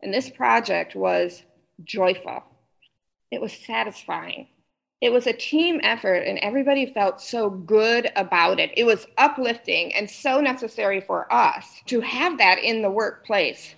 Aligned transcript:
And 0.00 0.12
this 0.12 0.30
project 0.30 0.94
was 0.94 1.42
joyful, 1.84 2.44
it 3.30 3.40
was 3.40 3.52
satisfying. 3.52 4.48
It 5.00 5.12
was 5.12 5.28
a 5.28 5.32
team 5.32 5.78
effort, 5.84 6.24
and 6.26 6.40
everybody 6.40 6.92
felt 6.92 7.20
so 7.20 7.48
good 7.48 8.10
about 8.16 8.58
it. 8.58 8.72
It 8.76 8.82
was 8.82 9.06
uplifting 9.16 9.94
and 9.94 10.10
so 10.10 10.40
necessary 10.40 11.00
for 11.00 11.32
us 11.32 11.82
to 11.86 12.00
have 12.00 12.38
that 12.38 12.58
in 12.58 12.82
the 12.82 12.90
workplace. 12.90 13.76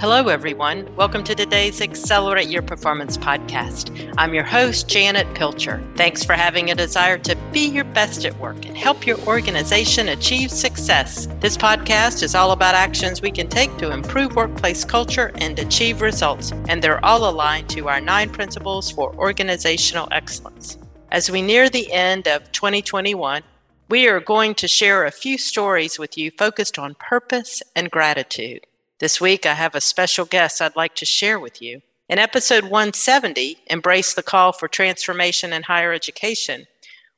Hello, 0.00 0.28
everyone. 0.28 0.94
Welcome 0.94 1.24
to 1.24 1.34
today's 1.34 1.80
Accelerate 1.80 2.46
Your 2.46 2.62
Performance 2.62 3.16
podcast. 3.16 4.14
I'm 4.16 4.32
your 4.32 4.44
host, 4.44 4.86
Janet 4.86 5.26
Pilcher. 5.34 5.82
Thanks 5.96 6.22
for 6.22 6.34
having 6.34 6.70
a 6.70 6.76
desire 6.76 7.18
to 7.18 7.34
be 7.50 7.66
your 7.66 7.82
best 7.82 8.24
at 8.24 8.38
work 8.38 8.64
and 8.64 8.78
help 8.78 9.08
your 9.08 9.18
organization 9.22 10.10
achieve 10.10 10.52
success. 10.52 11.26
This 11.40 11.56
podcast 11.56 12.22
is 12.22 12.36
all 12.36 12.52
about 12.52 12.76
actions 12.76 13.20
we 13.20 13.32
can 13.32 13.48
take 13.48 13.76
to 13.78 13.90
improve 13.90 14.36
workplace 14.36 14.84
culture 14.84 15.32
and 15.38 15.58
achieve 15.58 16.00
results, 16.00 16.52
and 16.68 16.80
they're 16.80 17.04
all 17.04 17.28
aligned 17.28 17.68
to 17.70 17.88
our 17.88 18.00
nine 18.00 18.30
principles 18.30 18.92
for 18.92 19.12
organizational 19.16 20.06
excellence. 20.12 20.78
As 21.10 21.28
we 21.28 21.42
near 21.42 21.68
the 21.68 21.92
end 21.92 22.28
of 22.28 22.52
2021, 22.52 23.42
we 23.88 24.06
are 24.06 24.20
going 24.20 24.54
to 24.54 24.68
share 24.68 25.04
a 25.04 25.10
few 25.10 25.36
stories 25.36 25.98
with 25.98 26.16
you 26.16 26.30
focused 26.30 26.78
on 26.78 26.94
purpose 26.94 27.64
and 27.74 27.90
gratitude. 27.90 28.67
This 29.00 29.20
week, 29.20 29.46
I 29.46 29.54
have 29.54 29.76
a 29.76 29.80
special 29.80 30.24
guest 30.24 30.60
I'd 30.60 30.74
like 30.74 30.96
to 30.96 31.04
share 31.04 31.38
with 31.38 31.62
you. 31.62 31.82
In 32.08 32.18
episode 32.18 32.64
170, 32.64 33.58
Embrace 33.68 34.14
the 34.14 34.24
Call 34.24 34.50
for 34.50 34.66
Transformation 34.66 35.52
in 35.52 35.62
Higher 35.62 35.92
Education, 35.92 36.66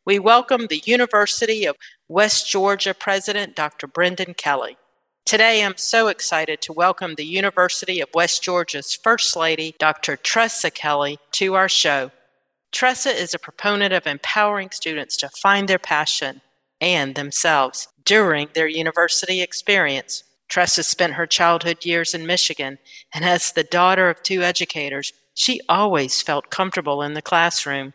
we 0.05 0.19
welcome 0.19 0.67
the 0.67 0.83
University 0.85 1.65
of 1.65 1.77
West 2.07 2.51
Georgia 2.51 2.93
President 2.93 3.57
Dr. 3.57 3.87
Brendan 3.87 4.35
Kelly. 4.35 4.77
Today, 5.25 5.65
I'm 5.65 5.79
so 5.79 6.09
excited 6.09 6.61
to 6.61 6.75
welcome 6.75 7.15
the 7.15 7.25
University 7.25 8.03
of 8.03 8.11
West 8.13 8.43
Georgia's 8.43 8.95
First 8.95 9.35
Lady, 9.35 9.75
Dr. 9.79 10.19
Tressa 10.19 10.71
Kelly, 10.71 11.19
to 11.33 11.55
our 11.55 11.69
show. 11.71 12.11
Tressa 12.73 13.09
is 13.09 13.33
a 13.33 13.39
proponent 13.39 13.95
of 13.95 14.07
empowering 14.07 14.69
students 14.71 15.17
to 15.17 15.31
find 15.31 15.67
their 15.67 15.79
passion 15.79 16.43
and 16.79 17.15
themselves 17.15 17.89
during 18.05 18.49
their 18.53 18.69
university 18.69 19.41
experience. 19.41 20.25
Tressa 20.51 20.83
spent 20.83 21.15
her 21.15 21.27
childhood 21.27 21.87
years 21.87 22.13
in 22.13 22.27
Michigan, 22.27 22.79
and 23.15 23.25
as 23.25 23.53
the 23.53 23.65
daughter 23.65 24.11
of 24.11 24.23
two 24.23 24.43
educators, 24.43 25.13
she 25.33 25.61
always 25.69 26.21
felt 26.21 26.51
comfortable 26.51 27.03
in 27.03 27.15
the 27.15 27.23
classroom. 27.23 27.95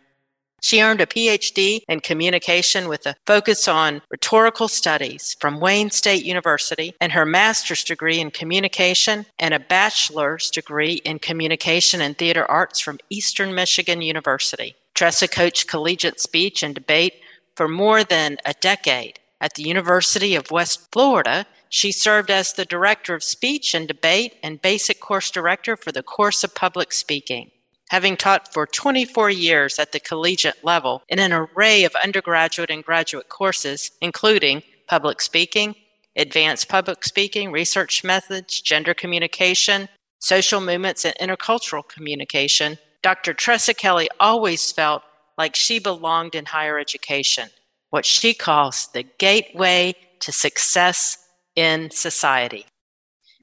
She 0.62 0.82
earned 0.82 1.02
a 1.02 1.06
PhD 1.06 1.82
in 1.88 2.00
communication 2.00 2.88
with 2.88 3.06
a 3.06 3.16
focus 3.28 3.68
on 3.68 4.02
rhetorical 4.10 4.68
studies 4.68 5.36
from 5.40 5.60
Wayne 5.60 5.92
State 5.92 6.26
University 6.26 6.96
and 7.00 7.12
her 7.12 7.26
master's 7.26 7.84
degree 7.84 8.20
in 8.20 8.32
communication 8.32 9.28
and 9.38 9.54
a 9.54 9.60
bachelor's 9.60 10.50
degree 10.50 10.94
in 11.06 11.20
communication 11.20 12.02
and 12.02 12.18
theater 12.18 12.50
arts 12.50 12.80
from 12.80 12.98
Eastern 13.12 13.54
Michigan 13.54 14.02
University. 14.02 14.76
Tressa 14.96 15.28
coached 15.28 15.68
collegiate 15.68 16.20
speech 16.20 16.64
and 16.64 16.74
debate 16.74 17.14
for 17.56 17.68
more 17.68 18.04
than 18.04 18.38
a 18.44 18.54
decade. 18.54 19.20
At 19.42 19.54
the 19.54 19.64
University 19.64 20.34
of 20.34 20.50
West 20.50 20.88
Florida, 20.92 21.46
she 21.76 21.92
served 21.92 22.32
as 22.32 22.54
the 22.54 22.64
director 22.64 23.14
of 23.14 23.22
speech 23.22 23.74
and 23.74 23.86
debate 23.86 24.36
and 24.42 24.62
basic 24.62 25.02
course 25.02 25.30
director 25.30 25.76
for 25.76 25.92
the 25.92 26.02
course 26.02 26.42
of 26.42 26.56
public 26.56 26.94
speaking. 26.94 27.52
Having 27.90 28.16
taught 28.16 28.54
for 28.54 28.66
24 28.66 29.30
years 29.30 29.78
at 29.78 29.92
the 29.92 30.00
collegiate 30.00 30.64
level 30.64 31.04
in 31.10 31.20
an 31.20 31.34
array 31.34 31.84
of 31.84 31.94
undergraduate 32.02 32.72
and 32.72 32.82
graduate 32.82 33.28
courses, 33.28 33.92
including 34.02 34.64
public 34.88 35.20
speaking, 35.20 35.76
advanced 36.16 36.70
public 36.70 37.04
speaking, 37.04 37.52
research 37.52 38.06
methods, 38.06 38.62
gender 38.62 38.94
communication, 38.94 39.90
social 40.20 40.62
movements, 40.62 41.04
and 41.04 41.16
intercultural 41.20 41.86
communication, 41.86 42.78
Dr. 43.04 43.34
Tressa 43.34 43.74
Kelly 43.74 44.08
always 44.22 44.72
felt 44.72 45.04
like 45.38 45.58
she 45.58 45.80
belonged 45.80 46.36
in 46.36 46.46
higher 46.46 46.80
education, 46.80 47.50
what 47.90 48.06
she 48.06 48.34
calls 48.34 48.88
the 48.94 49.04
gateway 49.20 49.94
to 50.22 50.32
success 50.32 51.18
in 51.56 51.92
society. 51.92 52.66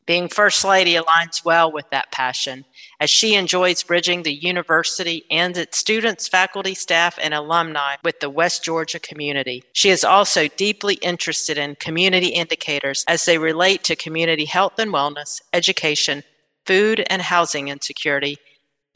Being 0.05 0.29
First 0.29 0.65
Lady 0.65 0.95
aligns 0.95 1.45
well 1.45 1.71
with 1.71 1.89
that 1.91 2.11
passion 2.11 2.65
as 2.99 3.09
she 3.09 3.35
enjoys 3.35 3.85
bridging 3.85 4.23
the 4.25 4.35
university 4.35 5.25
and 5.31 5.57
its 5.57 5.79
students, 5.79 6.27
faculty, 6.27 6.75
staff, 6.75 7.17
and 7.23 7.33
alumni 7.33 7.95
with 8.03 8.19
the 8.19 8.29
West 8.29 8.65
Georgia 8.65 8.99
community. 8.99 9.63
She 9.73 9.91
is 9.91 10.03
also 10.03 10.49
deeply 10.49 10.95
interested 10.95 11.57
in 11.57 11.77
community 11.77 12.29
indicators 12.29 13.05
as 13.07 13.25
they 13.25 13.39
relate 13.39 13.85
to 13.85 13.95
community 13.95 14.45
health 14.45 14.77
and 14.79 14.93
wellness, 14.93 15.41
education, 15.53 16.25
food 16.67 17.05
and 17.09 17.23
housing 17.23 17.69
insecurity, 17.69 18.39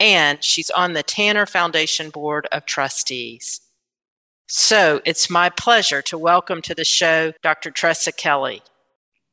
and 0.01 0.43
she's 0.43 0.69
on 0.69 0.93
the 0.93 1.03
Tanner 1.03 1.45
Foundation 1.45 2.09
Board 2.09 2.47
of 2.51 2.65
Trustees. 2.65 3.61
So 4.47 5.01
it's 5.05 5.29
my 5.29 5.49
pleasure 5.49 6.01
to 6.03 6.17
welcome 6.17 6.61
to 6.63 6.75
the 6.75 6.85
show 6.85 7.33
Dr. 7.41 7.71
Tressa 7.71 8.11
Kelly. 8.11 8.61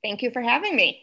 Thank 0.04 0.20
you 0.20 0.30
for 0.30 0.42
having 0.42 0.76
me. 0.76 1.00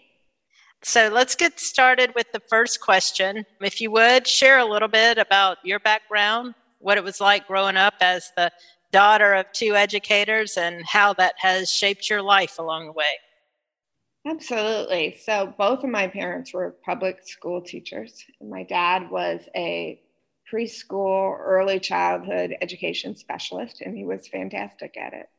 So 0.84 1.10
let's 1.12 1.36
get 1.36 1.60
started 1.60 2.14
with 2.16 2.32
the 2.32 2.42
first 2.48 2.82
question. 2.82 3.46
If 3.60 3.82
you 3.82 3.90
would 3.90 4.28
share 4.28 4.60
a 4.60 4.66
little 4.66 4.88
bit 4.88 5.18
about 5.18 5.58
your 5.64 5.80
background, 5.80 6.54
what 6.78 7.00
it 7.00 7.04
was 7.04 7.20
like 7.20 7.48
growing 7.48 7.78
up 7.78 7.96
as 8.00 8.32
the 8.38 8.52
daughter 8.92 9.34
of 9.34 9.52
two 9.54 9.76
educators, 9.76 10.58
and 10.58 10.86
how 10.86 11.14
that 11.14 11.34
has 11.40 11.72
shaped 11.72 12.10
your 12.10 12.22
life 12.22 12.60
along 12.60 12.86
the 12.86 12.92
way. 12.92 13.06
Absolutely. 14.28 15.18
So, 15.20 15.54
both 15.58 15.84
of 15.84 15.90
my 15.90 16.08
parents 16.08 16.54
were 16.54 16.76
public 16.86 17.28
school 17.28 17.62
teachers. 17.62 18.24
My 18.40 18.64
dad 18.64 19.10
was 19.10 19.42
a 19.56 20.00
preschool, 20.52 21.36
early 21.40 21.80
childhood 21.80 22.56
education 22.62 23.16
specialist, 23.16 23.82
and 23.82 23.98
he 23.98 24.04
was 24.04 24.28
fantastic 24.28 24.96
at 24.98 25.14
it. 25.14 25.30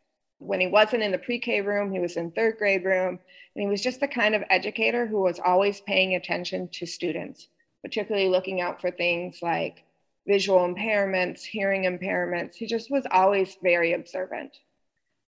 When 0.43 0.61
he 0.61 0.67
wasn't 0.67 1.03
in 1.03 1.13
the 1.13 1.19
pre 1.19 1.39
K 1.39 1.61
room, 1.61 1.93
he 1.93 2.01
was 2.01 2.17
in 2.17 2.31
third 2.31 2.59
grade 2.59 2.85
room. 2.85 3.19
And 3.55 3.63
he 3.63 3.69
was 3.69 3.83
just 3.83 4.01
the 4.01 4.09
kind 4.09 4.35
of 4.35 4.43
educator 4.51 5.07
who 5.07 5.21
was 5.21 5.39
always 5.39 5.81
paying 5.83 6.15
attention 6.15 6.69
to 6.73 6.87
students, 6.87 7.49
particularly 7.83 8.29
looking 8.29 8.61
out 8.61 8.81
for 8.81 8.91
things 8.91 9.41
like 9.43 9.85
visual 10.27 10.61
impairments, 10.61 11.43
hearing 11.43 11.85
impairments. 11.85 12.55
He 12.55 12.67
just 12.67 12.91
was 12.91 13.05
always 13.11 13.57
very 13.63 13.93
observant. 13.93 14.59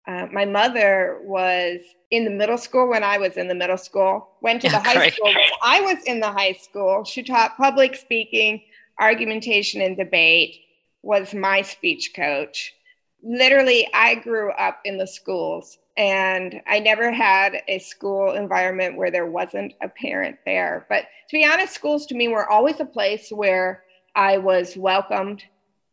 Uh, 0.07 0.27
my 0.33 0.45
mother 0.45 1.21
was 1.23 1.81
in 2.11 2.25
the 2.25 2.31
middle 2.31 2.59
school 2.59 2.89
when 2.89 3.05
I 3.05 3.19
was 3.19 3.37
in 3.37 3.49
the 3.49 3.55
middle 3.55 3.79
school, 3.79 4.31
went 4.41 4.63
to 4.63 4.69
the 4.69 4.79
high 4.79 4.95
great. 4.95 5.15
school 5.15 5.29
when 5.29 5.37
I 5.63 5.81
was 5.81 6.03
in 6.05 6.21
the 6.21 6.31
high 6.31 6.53
school. 6.53 7.05
She 7.05 7.23
taught 7.23 7.57
public 7.57 7.95
speaking, 7.95 8.63
argumentation, 8.99 9.81
and 9.81 9.97
debate, 9.97 10.61
was 11.03 11.33
my 11.33 11.63
speech 11.63 12.13
coach 12.15 12.75
literally 13.23 13.89
i 13.95 14.15
grew 14.15 14.51
up 14.53 14.81
in 14.85 14.97
the 14.97 15.07
schools 15.07 15.79
and 15.97 16.61
i 16.67 16.79
never 16.79 17.13
had 17.13 17.63
a 17.69 17.79
school 17.79 18.33
environment 18.33 18.97
where 18.97 19.11
there 19.11 19.27
wasn't 19.27 19.73
a 19.83 19.89
parent 19.89 20.37
there. 20.47 20.87
But 20.89 21.03
to 21.03 21.33
be 21.33 21.45
honest 21.45 21.75
schools 21.75 22.07
to 22.07 22.15
me 22.15 22.29
were 22.29 22.49
always 22.49 22.81
a 22.81 22.85
place 22.85 23.31
where 23.31 23.85
i 24.15 24.39
was 24.39 24.77
welcomed. 24.77 25.43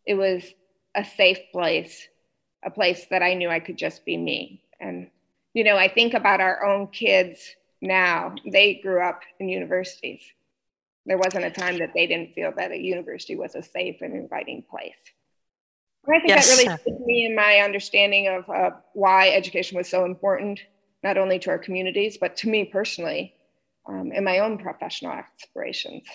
It 0.06 0.16
was 0.16 0.44
a 0.96 1.04
safe 1.04 1.40
place 1.52 2.08
a 2.64 2.72
place 2.72 3.06
that 3.10 3.22
i 3.22 3.34
knew 3.34 3.50
i 3.50 3.60
could 3.60 3.78
just 3.78 4.06
be 4.06 4.18
me. 4.18 4.64
And 4.80 5.10
you 5.54 5.64
know 5.64 5.76
i 5.76 5.88
think 5.88 6.14
about 6.14 6.42
our 6.42 6.66
own 6.66 6.88
kids 6.88 7.56
now. 7.82 8.36
They 8.52 8.76
grew 8.76 9.02
up 9.02 9.22
in 9.40 9.50
universities. 9.50 10.22
There 11.06 11.18
wasn't 11.18 11.46
a 11.46 11.52
time 11.52 11.78
that 11.78 11.94
they 11.94 12.08
didn't 12.08 12.34
feel 12.34 12.52
that 12.58 12.72
a 12.72 12.78
university 12.78 13.36
was 13.36 13.56
a 13.56 13.62
safe 13.62 14.02
and 14.02 14.16
inviting 14.16 14.64
place 14.70 15.14
I 16.10 16.20
think 16.20 16.30
yes. 16.30 16.64
that 16.64 16.80
really 16.86 17.06
me 17.06 17.26
in 17.26 17.36
my 17.36 17.60
understanding 17.60 18.28
of 18.28 18.50
uh, 18.50 18.72
why 18.94 19.30
education 19.30 19.78
was 19.78 19.90
so 19.90 20.06
important, 20.06 20.62
not 21.04 21.18
only 21.18 21.38
to 21.40 21.50
our 21.50 21.60
communities, 21.60 22.18
but 22.20 22.36
to 22.38 22.50
me 22.50 22.66
personally 22.66 23.34
um, 23.88 24.12
in 24.12 24.24
my 24.24 24.40
own 24.40 24.58
professional 24.58 25.12
aspirations 25.12 26.08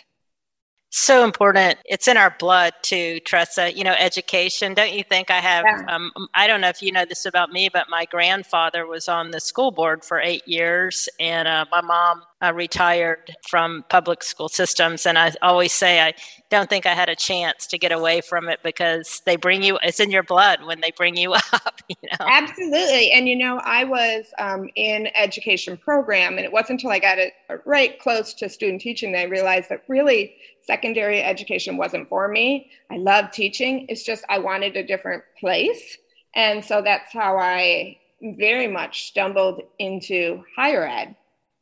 so 0.93 1.25
important. 1.25 1.79
It's 1.87 2.07
in 2.07 2.19
our 2.19 2.37
blood 2.39 2.75
too, 2.83 3.19
Tressa. 3.21 3.75
You 3.75 3.83
know, 3.83 3.95
education. 3.99 4.75
Don't 4.75 4.93
you 4.93 5.03
think 5.03 5.31
I 5.31 5.39
have? 5.39 5.65
Yeah. 5.67 5.87
Um, 5.89 6.13
I 6.35 6.47
don't 6.47 6.61
know 6.61 6.69
if 6.69 6.83
you 6.83 6.93
know 6.93 7.07
this 7.07 7.25
about 7.25 7.51
me, 7.51 7.71
but 7.71 7.87
my 7.89 8.05
grandfather 8.05 8.87
was 8.87 9.09
on 9.09 9.31
the 9.31 9.41
school 9.41 9.71
board 9.71 10.05
for 10.05 10.21
eight 10.21 10.47
years, 10.47 11.09
and 11.19 11.49
uh, 11.49 11.65
my 11.71 11.81
mom 11.81 12.23
uh, 12.43 12.53
retired 12.53 13.35
from 13.49 13.85
public 13.89 14.23
school 14.23 14.51
systems. 14.51 15.07
And 15.07 15.19
I 15.19 15.33
always 15.41 15.73
say 15.73 16.01
I 16.01 16.13
don't 16.51 16.69
think 16.69 16.85
I 16.85 16.93
had 16.93 17.09
a 17.09 17.17
chance 17.17 17.67
to 17.69 17.79
get 17.79 17.91
away 17.91 18.21
from 18.21 18.51
it 18.51 18.61
because 18.63 19.23
they 19.25 19.37
bring 19.37 19.63
you. 19.63 19.79
It's 19.83 19.99
in 19.99 20.11
your 20.11 20.23
blood 20.23 20.63
when 20.65 20.83
they 20.83 20.91
bring 20.91 21.17
you 21.17 21.33
up. 21.53 21.81
You 21.89 21.97
know. 22.03 22.27
Absolutely, 22.27 23.13
and 23.13 23.27
you 23.27 23.37
know, 23.37 23.63
I 23.65 23.85
was 23.85 24.27
um, 24.39 24.69
in 24.77 25.09
education 25.15 25.79
program, 25.79 26.37
and 26.37 26.45
it 26.45 26.53
wasn't 26.53 26.83
until 26.83 26.91
I 26.91 26.99
got 26.99 27.17
it 27.17 27.33
right 27.65 27.99
close 27.99 28.35
to 28.35 28.51
student 28.51 28.83
teaching 28.83 29.13
that 29.13 29.21
I 29.21 29.25
realized 29.25 29.71
that 29.71 29.85
really 29.89 30.35
secondary 30.65 31.23
education 31.23 31.77
wasn't 31.77 32.09
for 32.09 32.29
me. 32.29 32.71
I 32.91 32.97
love 32.97 33.31
teaching. 33.31 33.87
It's 33.89 34.05
just 34.05 34.25
I 34.29 34.39
wanted 34.39 34.77
a 34.77 34.87
different 34.87 35.23
place. 35.39 35.99
And 36.35 36.65
so 36.65 36.83
that's 36.83 37.13
how 37.13 37.37
I 37.37 37.99
very 38.23 38.69
much 38.69 39.09
stumbled 39.09 39.63
into 39.79 40.43
higher 40.57 40.87
ed 40.87 41.17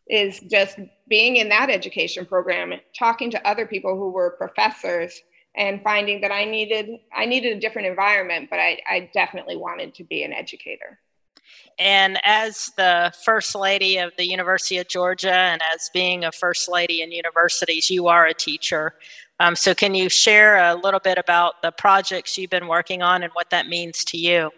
is 0.08 0.40
just 0.40 0.78
being 1.08 1.36
in 1.36 1.48
that 1.48 1.70
education 1.70 2.26
program, 2.26 2.72
talking 2.98 3.30
to 3.30 3.48
other 3.48 3.66
people 3.66 3.96
who 3.96 4.10
were 4.10 4.36
professors 4.38 5.22
and 5.56 5.82
finding 5.82 6.20
that 6.20 6.32
I 6.32 6.44
needed 6.44 7.00
I 7.14 7.26
needed 7.26 7.56
a 7.56 7.60
different 7.60 7.88
environment, 7.88 8.48
but 8.50 8.58
I, 8.58 8.80
I 8.88 9.10
definitely 9.12 9.56
wanted 9.56 9.94
to 9.94 10.04
be 10.04 10.22
an 10.22 10.32
educator. 10.32 10.98
And 11.78 12.18
as 12.24 12.70
the 12.76 13.12
first 13.24 13.54
lady 13.54 13.96
of 13.98 14.12
the 14.18 14.26
University 14.26 14.78
of 14.78 14.88
Georgia, 14.88 15.32
and 15.32 15.62
as 15.74 15.90
being 15.94 16.24
a 16.24 16.32
first 16.32 16.70
lady 16.70 17.02
in 17.02 17.10
universities, 17.10 17.90
you 17.90 18.08
are 18.08 18.26
a 18.26 18.34
teacher. 18.34 18.94
Um, 19.38 19.56
so, 19.56 19.74
can 19.74 19.94
you 19.94 20.10
share 20.10 20.58
a 20.58 20.74
little 20.74 21.00
bit 21.00 21.16
about 21.16 21.62
the 21.62 21.72
projects 21.72 22.36
you've 22.36 22.50
been 22.50 22.68
working 22.68 23.02
on 23.02 23.22
and 23.22 23.32
what 23.32 23.48
that 23.50 23.68
means 23.68 24.04
to 24.04 24.18
you? 24.18 24.50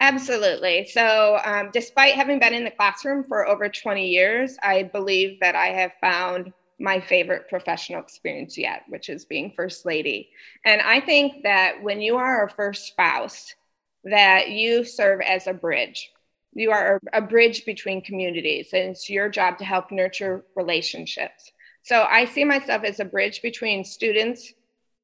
Absolutely. 0.00 0.86
So, 0.86 1.40
um, 1.44 1.70
despite 1.72 2.14
having 2.14 2.38
been 2.38 2.54
in 2.54 2.64
the 2.64 2.70
classroom 2.70 3.24
for 3.26 3.48
over 3.48 3.68
20 3.68 4.06
years, 4.06 4.56
I 4.62 4.84
believe 4.84 5.40
that 5.40 5.56
I 5.56 5.68
have 5.68 5.92
found 6.00 6.52
my 6.78 7.00
favorite 7.00 7.48
professional 7.48 8.00
experience 8.00 8.56
yet, 8.56 8.82
which 8.88 9.08
is 9.08 9.24
being 9.24 9.52
first 9.56 9.84
lady. 9.84 10.30
And 10.64 10.80
I 10.80 11.00
think 11.00 11.42
that 11.42 11.82
when 11.82 12.00
you 12.00 12.16
are 12.16 12.44
a 12.44 12.50
first 12.50 12.86
spouse, 12.86 13.54
that 14.04 14.50
you 14.50 14.84
serve 14.84 15.20
as 15.20 15.46
a 15.46 15.52
bridge. 15.52 16.10
You 16.52 16.70
are 16.70 17.00
a 17.12 17.20
bridge 17.20 17.64
between 17.64 18.02
communities, 18.02 18.70
and 18.72 18.90
it's 18.90 19.10
your 19.10 19.28
job 19.28 19.58
to 19.58 19.64
help 19.64 19.90
nurture 19.90 20.44
relationships. 20.56 21.52
So 21.82 22.06
I 22.08 22.24
see 22.24 22.44
myself 22.44 22.84
as 22.84 23.00
a 23.00 23.04
bridge 23.04 23.42
between 23.42 23.84
students 23.84 24.52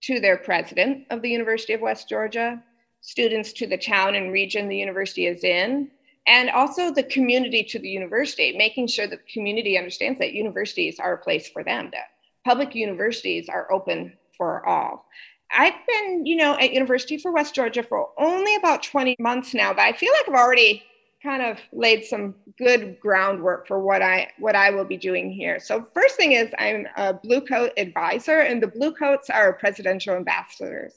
to 0.02 0.20
their 0.20 0.36
president 0.36 1.06
of 1.10 1.22
the 1.22 1.30
University 1.30 1.72
of 1.72 1.80
West 1.80 2.08
Georgia, 2.08 2.62
students 3.00 3.52
to 3.54 3.66
the 3.66 3.78
town 3.78 4.14
and 4.14 4.32
region 4.32 4.68
the 4.68 4.76
university 4.76 5.26
is 5.26 5.44
in, 5.44 5.90
and 6.26 6.50
also 6.50 6.90
the 6.90 7.02
community 7.02 7.62
to 7.62 7.78
the 7.78 7.88
university, 7.88 8.56
making 8.56 8.86
sure 8.86 9.06
that 9.06 9.20
the 9.24 9.32
community 9.32 9.76
understands 9.76 10.18
that 10.18 10.32
universities 10.32 10.98
are 10.98 11.14
a 11.14 11.18
place 11.18 11.48
for 11.48 11.62
them, 11.62 11.90
that 11.92 12.08
public 12.44 12.74
universities 12.74 13.48
are 13.48 13.70
open 13.72 14.12
for 14.36 14.66
all. 14.66 15.06
I've 15.54 15.74
been, 15.86 16.26
you 16.26 16.36
know, 16.36 16.58
at 16.58 16.72
University 16.72 17.16
for 17.16 17.32
West 17.32 17.54
Georgia 17.54 17.82
for 17.82 18.10
only 18.18 18.54
about 18.56 18.82
20 18.82 19.16
months 19.18 19.54
now, 19.54 19.72
but 19.72 19.82
I 19.82 19.92
feel 19.92 20.12
like 20.12 20.28
I've 20.28 20.42
already 20.42 20.82
kind 21.22 21.42
of 21.42 21.58
laid 21.72 22.04
some 22.04 22.34
good 22.58 23.00
groundwork 23.00 23.66
for 23.66 23.80
what 23.80 24.02
I 24.02 24.30
what 24.38 24.54
I 24.54 24.70
will 24.70 24.84
be 24.84 24.98
doing 24.98 25.32
here. 25.32 25.58
So 25.58 25.88
first 25.94 26.16
thing 26.16 26.32
is 26.32 26.52
I'm 26.58 26.86
a 26.96 27.14
Blue 27.14 27.40
Coat 27.40 27.72
advisor, 27.78 28.40
and 28.40 28.62
the 28.62 28.66
Blue 28.68 28.92
Coats 28.92 29.30
are 29.30 29.54
presidential 29.54 30.14
ambassadors. 30.14 30.92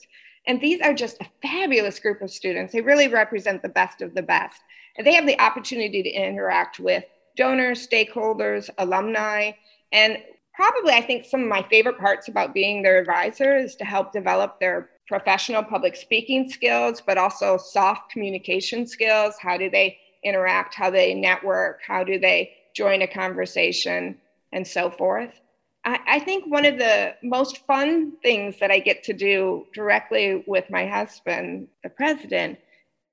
And 0.45 0.61
these 0.61 0.81
are 0.81 0.93
just 0.93 1.17
a 1.21 1.27
fabulous 1.41 1.99
group 1.99 2.21
of 2.21 2.31
students. 2.31 2.73
They 2.73 2.81
really 2.81 3.07
represent 3.09 3.61
the 3.61 3.69
best 3.69 4.01
of 4.01 4.15
the 4.15 4.21
best. 4.21 4.61
And 4.97 5.05
they 5.05 5.13
have 5.13 5.27
the 5.27 5.39
opportunity 5.41 6.01
to 6.01 6.09
interact 6.09 6.79
with 6.79 7.03
donors, 7.35 7.85
stakeholders, 7.85 8.69
alumni. 8.77 9.51
And 9.91 10.17
probably, 10.57 10.93
I 10.93 11.01
think 11.01 11.23
some 11.23 11.43
of 11.43 11.47
my 11.47 11.63
favorite 11.69 11.99
parts 11.99 12.27
about 12.27 12.53
being 12.53 12.81
their 12.81 12.97
advisor 12.97 13.55
is 13.55 13.75
to 13.75 13.85
help 13.85 14.11
develop 14.11 14.59
their 14.59 14.89
professional 15.07 15.63
public 15.63 15.95
speaking 15.95 16.49
skills, 16.49 16.99
but 16.99 17.17
also 17.17 17.57
soft 17.57 18.11
communication 18.11 18.87
skills. 18.87 19.35
How 19.39 19.55
do 19.55 19.69
they 19.69 19.99
interact? 20.23 20.73
How 20.73 20.89
they 20.89 21.13
network? 21.13 21.81
How 21.87 22.03
do 22.03 22.17
they 22.17 22.53
join 22.75 23.03
a 23.03 23.07
conversation? 23.07 24.17
And 24.51 24.65
so 24.65 24.89
forth. 24.89 25.39
I, 25.85 25.99
I 26.07 26.19
think 26.19 26.45
one 26.47 26.65
of 26.65 26.79
the 26.79 27.13
most 27.21 27.65
fun 27.67 28.13
things 28.23 28.57
that 28.59 28.71
I 28.71 28.79
get 28.79 29.03
to 29.03 29.13
do 29.13 29.67
directly 29.75 30.43
with 30.47 30.65
my 30.71 30.87
husband, 30.87 31.67
the 31.83 31.89
president, 31.89 32.57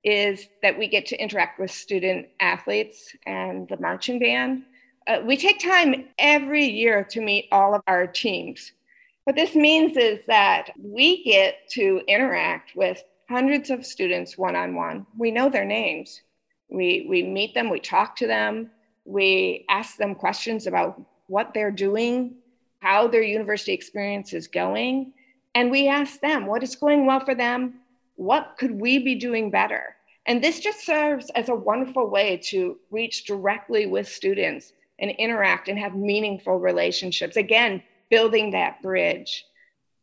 is 0.03 0.47
that 0.63 0.79
we 0.79 0.87
get 0.87 1.05
to 1.07 1.21
interact 1.21 1.59
with 1.59 1.69
student 1.69 2.27
athletes 2.39 3.15
and 3.27 3.67
the 3.69 3.79
marching 3.79 4.17
band. 4.17 4.63
Uh, 5.07 5.21
we 5.23 5.37
take 5.37 5.59
time 5.59 6.05
every 6.17 6.65
year 6.65 7.03
to 7.03 7.21
meet 7.21 7.47
all 7.51 7.75
of 7.75 7.81
our 7.85 8.07
teams. 8.07 8.71
What 9.25 9.35
this 9.35 9.55
means 9.55 9.97
is 9.97 10.25
that 10.25 10.71
we 10.81 11.23
get 11.23 11.69
to 11.71 12.01
interact 12.07 12.75
with 12.75 13.03
hundreds 13.29 13.69
of 13.69 13.85
students 13.85 14.37
one 14.37 14.55
on 14.55 14.75
one. 14.75 15.05
We 15.17 15.29
know 15.29 15.49
their 15.49 15.65
names. 15.65 16.21
We, 16.69 17.05
we 17.07 17.21
meet 17.21 17.53
them, 17.53 17.69
we 17.69 17.79
talk 17.79 18.15
to 18.17 18.27
them, 18.27 18.71
we 19.05 19.65
ask 19.69 19.97
them 19.97 20.15
questions 20.15 20.65
about 20.65 20.99
what 21.27 21.53
they're 21.53 21.69
doing, 21.69 22.35
how 22.79 23.07
their 23.07 23.21
university 23.21 23.73
experience 23.73 24.33
is 24.33 24.47
going. 24.47 25.13
And 25.53 25.69
we 25.69 25.87
ask 25.87 26.19
them 26.19 26.47
what 26.47 26.63
is 26.63 26.75
going 26.75 27.05
well 27.05 27.19
for 27.19 27.35
them? 27.35 27.75
What 28.15 28.55
could 28.57 28.71
we 28.71 28.97
be 28.97 29.13
doing 29.13 29.51
better? 29.51 29.95
And 30.25 30.43
this 30.43 30.59
just 30.59 30.83
serves 30.83 31.29
as 31.35 31.49
a 31.49 31.55
wonderful 31.55 32.09
way 32.09 32.37
to 32.45 32.79
reach 32.89 33.25
directly 33.25 33.85
with 33.85 34.07
students 34.07 34.73
and 34.99 35.11
interact 35.11 35.67
and 35.67 35.77
have 35.77 35.95
meaningful 35.95 36.59
relationships. 36.59 37.37
Again, 37.37 37.81
building 38.09 38.51
that 38.51 38.81
bridge. 38.81 39.45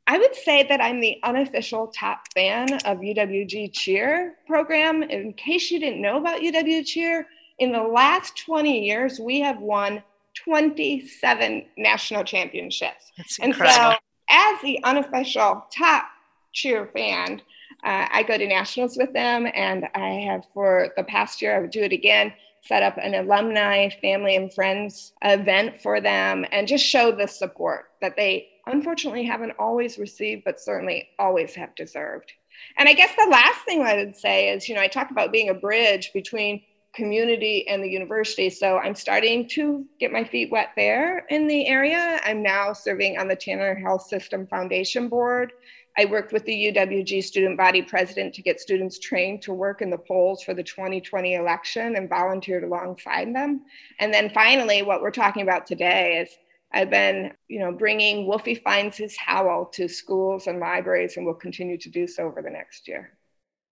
I 0.07 0.19
would 0.19 0.35
say 0.35 0.65
that 0.65 0.81
I'm 0.81 1.01
the 1.01 1.19
unofficial 1.23 1.87
top 1.89 2.23
fan 2.35 2.73
of 2.85 2.99
UWG 2.99 3.73
Cheer 3.73 4.35
program. 4.47 5.03
In 5.03 5.33
case 5.33 5.71
you 5.71 5.79
didn't 5.79 6.03
know 6.03 6.19
about 6.19 6.41
UW 6.41 6.85
Cheer, 6.85 7.27
in 7.59 7.71
the 7.71 7.83
last 7.83 8.37
20 8.45 8.85
years, 8.85 9.21
we 9.21 9.41
have 9.41 9.61
won 9.61 10.03
27 10.45 11.67
national 11.77 12.25
championships. 12.25 13.13
That's 13.17 13.39
and 13.39 13.53
incredible. 13.53 13.93
so, 13.93 13.99
as 14.29 14.61
the 14.63 14.83
unofficial 14.83 15.67
top 15.71 16.07
cheer 16.53 16.87
fan, 16.87 17.41
uh, 17.85 18.07
I 18.11 18.25
go 18.25 18.39
to 18.39 18.47
nationals 18.47 18.97
with 18.97 19.13
them, 19.13 19.47
and 19.55 19.89
I 19.95 20.25
have 20.27 20.45
for 20.53 20.93
the 20.97 21.05
past 21.05 21.43
year, 21.43 21.57
I 21.57 21.61
would 21.61 21.71
do 21.71 21.83
it 21.83 21.93
again, 21.93 22.33
set 22.63 22.83
up 22.83 22.97
an 22.97 23.15
alumni, 23.15 23.89
family, 24.01 24.37
and 24.37 24.53
friends 24.53 25.13
event 25.23 25.81
for 25.81 26.01
them, 26.01 26.47
and 26.53 26.69
just 26.69 26.85
show 26.85 27.13
the 27.13 27.27
support 27.27 27.87
that 28.01 28.17
they 28.17 28.49
unfortunately 28.67 29.25
haven't 29.25 29.53
always 29.59 29.99
received, 29.99 30.45
but 30.45 30.61
certainly 30.61 31.09
always 31.19 31.55
have 31.55 31.75
deserved. 31.75 32.33
And 32.79 32.89
I 32.89 32.93
guess 32.93 33.11
the 33.17 33.31
last 33.31 33.65
thing 33.65 33.83
I 33.83 33.97
would 33.97 34.17
say 34.17 34.51
is, 34.51 34.69
you 34.69 34.75
know, 34.75 34.81
I 34.81 34.89
talk 34.89 35.11
about 35.11 35.33
being 35.33 35.49
a 35.49 35.55
bridge 35.55 36.13
between 36.13 36.63
community 36.95 37.67
and 37.69 37.83
the 37.83 37.89
university. 37.89 38.51
So 38.51 38.79
I'm 38.79 38.95
starting 38.95 39.49
to 39.51 39.87
get 39.99 40.13
my 40.13 40.25
feet 40.25 40.53
wet 40.53 40.71
there 40.77 41.25
in 41.31 41.47
the 41.47 41.67
area. 41.67 42.21
I'm 42.25 42.43
now 42.43 42.75
serving 42.75 43.19
on 43.19 43.29
the 43.29 43.37
Tanner 43.37 43.75
Health 43.75 44.07
System 44.07 44.47
Foundation 44.47 45.09
Board. 45.09 45.53
I 45.97 46.07
worked 46.07 46.33
with 46.33 46.45
the 46.45 46.73
UWG 46.73 47.23
student 47.23 47.59
body 47.59 47.83
president 47.83 48.35
to 48.35 48.43
get 48.43 48.61
students 48.61 48.99
trained 48.99 49.43
to 49.43 49.53
work 49.53 49.83
in 49.83 49.91
the 49.91 49.99
polls 49.99 50.43
for 50.43 50.55
the 50.55 50.63
2020 50.63 51.35
election 51.35 51.97
and 51.97 52.09
volunteered 52.09 52.65
alongside 52.65 53.35
them. 53.35 53.63
And 53.99 54.13
then 54.13 54.31
finally, 54.31 54.83
what 54.83 55.03
we're 55.03 55.11
talking 55.11 55.43
about 55.43 55.67
today 55.67 56.19
is 56.19 56.37
I've 56.73 56.91
been, 56.91 57.33
you 57.49 57.59
know, 57.59 57.73
bringing 57.73 58.27
Wolfie 58.27 58.55
Finds 58.55 58.97
His 58.97 59.17
Howl 59.17 59.67
to 59.75 59.89
schools 59.89 60.47
and 60.47 60.59
libraries, 60.59 61.17
and 61.17 61.27
will 61.27 61.35
continue 61.35 61.77
to 61.77 61.91
do 61.91 62.07
so 62.07 62.25
over 62.25 62.41
the 62.41 62.51
next 62.51 62.89
year. 62.89 63.13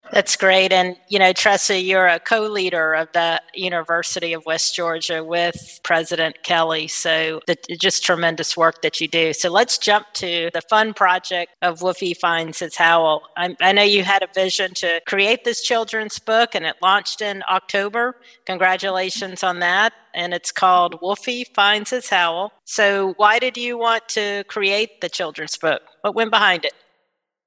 That's 0.09 0.35
great. 0.35 0.73
And, 0.73 0.97
you 1.07 1.19
know, 1.19 1.31
Tressa, 1.31 1.79
you're 1.79 2.07
a 2.07 2.19
co 2.19 2.41
leader 2.41 2.93
of 2.93 3.07
the 3.13 3.41
University 3.53 4.33
of 4.33 4.43
West 4.45 4.75
Georgia 4.75 5.23
with 5.23 5.79
President 5.83 6.43
Kelly. 6.43 6.87
So, 6.87 7.39
the, 7.47 7.55
just 7.79 8.03
tremendous 8.03 8.57
work 8.57 8.81
that 8.81 8.99
you 8.99 9.07
do. 9.07 9.31
So, 9.31 9.49
let's 9.49 9.77
jump 9.77 10.07
to 10.15 10.49
the 10.53 10.61
fun 10.69 10.93
project 10.93 11.53
of 11.61 11.81
Wolfie 11.81 12.13
Finds 12.15 12.59
His 12.59 12.75
Howl. 12.75 13.21
I, 13.37 13.55
I 13.61 13.71
know 13.71 13.83
you 13.83 14.03
had 14.03 14.21
a 14.21 14.27
vision 14.33 14.73
to 14.75 14.99
create 15.07 15.45
this 15.45 15.61
children's 15.61 16.19
book 16.19 16.55
and 16.55 16.65
it 16.65 16.75
launched 16.81 17.21
in 17.21 17.43
October. 17.49 18.17
Congratulations 18.45 19.43
on 19.43 19.59
that. 19.59 19.93
And 20.13 20.33
it's 20.33 20.51
called 20.51 20.99
Wolfie 21.01 21.45
Finds 21.53 21.91
His 21.91 22.09
Howl. 22.09 22.51
So, 22.65 23.13
why 23.15 23.39
did 23.39 23.55
you 23.55 23.77
want 23.77 24.09
to 24.09 24.43
create 24.49 24.99
the 24.99 25.09
children's 25.09 25.55
book? 25.57 25.83
What 26.01 26.15
went 26.15 26.31
behind 26.31 26.65
it? 26.65 26.73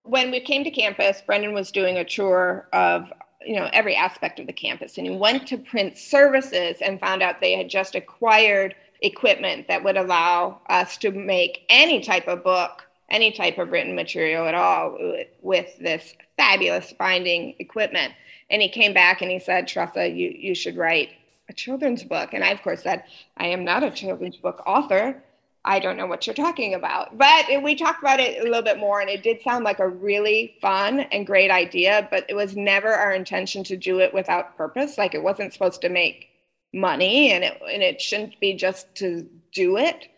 When 0.05 0.31
we 0.31 0.41
came 0.41 0.65
to 0.65 0.71
campus, 0.71 1.23
Brendan 1.27 1.53
was 1.53 1.73
doing 1.73 1.97
a 1.97 2.05
tour 2.05 2.69
of 2.73 3.13
you 3.45 3.57
know 3.57 3.69
every 3.73 3.97
aspect 3.97 4.39
of 4.39 4.47
the 4.47 4.53
campus, 4.53 4.97
and 4.97 5.07
he 5.07 5.17
went 5.17 5.47
to 5.49 5.59
print 5.59 5.99
services 5.99 6.77
and 6.81 7.01
found 7.01 7.23
out 7.23 7.41
they 7.41 7.57
had 7.57 7.69
just 7.69 7.95
acquired 7.95 8.75
equipment 9.03 9.69
that 9.69 9.83
would 9.83 9.97
allow 9.97 10.61
us 10.69 10.97
to 10.99 11.11
make 11.11 11.65
any 11.69 12.01
type 12.01 12.29
of 12.29 12.45
book, 12.45 12.87
any 13.11 13.33
type 13.33 13.59
of 13.59 13.71
written 13.71 13.95
material 13.95 14.47
at 14.47 14.55
all 14.55 14.97
with 15.43 15.77
this 15.79 16.15
fabulous 16.37 16.93
binding 16.93 17.55
equipment. 17.59 18.15
And 18.51 18.63
he 18.63 18.69
came 18.69 18.95
back 18.95 19.21
and 19.21 19.31
he 19.31 19.39
said, 19.39 19.67
Tressa, 19.67 20.09
you, 20.09 20.31
you 20.31 20.55
should 20.55 20.77
write 20.77 21.11
a 21.49 21.53
children's 21.53 22.05
book. 22.05 22.33
And 22.33 22.45
I, 22.45 22.51
of 22.51 22.63
course, 22.63 22.83
said, 22.83 23.05
I 23.37 23.47
am 23.49 23.65
not 23.65 23.83
a 23.83 23.91
children's 23.91 24.37
book 24.37 24.63
author. 24.67 25.23
I 25.65 25.79
don't 25.79 25.97
know 25.97 26.07
what 26.07 26.27
you're 26.27 26.35
talking 26.35 26.75
about. 26.75 27.17
But 27.17 27.47
we 27.63 27.75
talked 27.75 28.03
about 28.03 28.21
it 28.21 28.41
a 28.41 28.45
little 28.45 28.63
bit 28.63 28.79
more, 28.79 29.01
and 29.01 29.09
it 29.09 29.23
did 29.23 29.43
sound 29.43 29.65
like 29.65 29.79
a 29.79 29.89
really 29.89 30.57
fun 30.61 31.01
and 31.01 31.27
great 31.27 31.51
idea, 31.51 32.07
but 32.11 32.27
it 32.29 32.35
was 32.35 32.55
never 32.57 32.93
our 32.93 33.13
intention 33.13 33.65
to 33.65 33.77
do 33.77 34.01
it 34.01 34.13
without 34.13 34.57
purpose. 34.57 34.99
Like 34.99 35.15
it 35.15 35.23
wasn't 35.23 35.53
supposed 35.53 35.81
to 35.81 35.89
make 35.89 36.29
money, 36.73 37.33
and 37.33 37.45
it, 37.45 37.61
and 37.73 37.83
it 37.83 38.01
shouldn't 38.01 38.39
be 38.41 38.55
just 38.55 38.95
to 38.97 39.27
do 39.53 39.79
it. 39.79 40.09